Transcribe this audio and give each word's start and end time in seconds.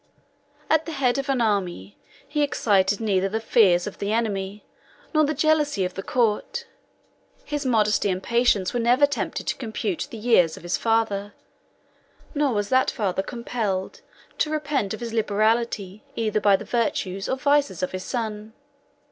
6 0.63 0.65
At 0.71 0.85
the 0.87 0.93
head 0.93 1.19
of 1.19 1.29
an 1.29 1.41
army, 1.41 1.95
he 2.27 2.41
excited 2.41 2.99
neither 2.99 3.29
the 3.29 3.39
fears 3.39 3.85
of 3.85 3.99
the 3.99 4.11
enemy, 4.11 4.65
nor 5.13 5.25
the 5.25 5.35
jealousy 5.35 5.85
of 5.85 5.93
the 5.93 6.01
court; 6.01 6.65
his 7.45 7.67
modesty 7.67 8.09
and 8.09 8.23
patience 8.23 8.73
were 8.73 8.79
never 8.79 9.05
tempted 9.05 9.45
to 9.45 9.55
compute 9.57 10.07
the 10.09 10.17
years 10.17 10.57
of 10.57 10.63
his 10.63 10.75
father; 10.75 11.35
nor 12.33 12.51
was 12.51 12.69
that 12.69 12.89
father 12.89 13.21
compelled 13.21 14.01
to 14.39 14.49
repent 14.49 14.95
of 14.95 15.01
his 15.01 15.13
liberality 15.13 16.03
either 16.15 16.39
by 16.41 16.55
the 16.55 16.65
virtues 16.65 17.29
or 17.29 17.37
vices 17.37 17.83
of 17.83 17.91
his 17.91 18.03
son. 18.03 18.53